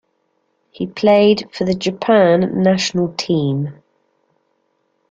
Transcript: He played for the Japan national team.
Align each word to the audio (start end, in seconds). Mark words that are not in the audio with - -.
He 0.71 0.87
played 0.87 1.47
for 1.53 1.63
the 1.63 1.75
Japan 1.75 2.63
national 2.63 3.13
team. 3.13 3.83